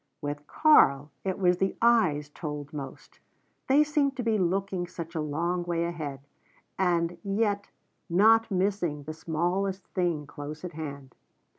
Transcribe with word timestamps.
With 0.19 0.47
Karl 0.47 1.11
it 1.23 1.37
was 1.37 1.57
the 1.59 1.75
eyes 1.79 2.29
told 2.29 2.73
most. 2.73 3.19
They 3.67 3.83
seemed 3.83 4.17
to 4.17 4.23
be 4.23 4.39
looking 4.39 4.87
such 4.87 5.13
a 5.13 5.21
long 5.21 5.61
way 5.63 5.83
ahead, 5.83 6.21
and 6.79 7.19
yet 7.23 7.69
not 8.09 8.49
missing 8.49 9.03
the 9.03 9.13
smallest 9.13 9.85
thing 9.89 10.25
close 10.25 10.65
at 10.65 10.73
hand. 10.73 11.13